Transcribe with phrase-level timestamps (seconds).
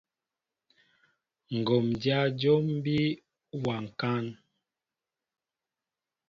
[1.59, 2.97] Ŋgǒm dyá jǒm bí
[3.63, 4.25] wa ŋkán.